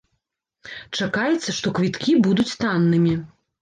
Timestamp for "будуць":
2.25-2.51